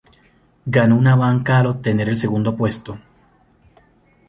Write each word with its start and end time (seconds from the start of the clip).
Ganó 0.65 0.95
una 0.95 1.15
banca 1.15 1.59
al 1.59 1.67
obtener 1.67 2.09
el 2.09 2.17
segundo 2.17 2.57
puesto. 2.57 2.97